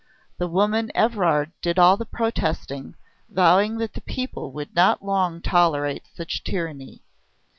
The 0.39 0.47
woman 0.47 0.89
Evrard 0.95 1.51
did 1.61 1.77
all 1.77 1.95
the 1.95 2.07
protesting, 2.07 2.95
vowing 3.29 3.77
that 3.77 3.93
the 3.93 4.01
people 4.01 4.51
would 4.51 4.73
not 4.75 5.05
long 5.05 5.41
tolerate 5.43 6.07
such 6.11 6.43
tyranny. 6.43 7.03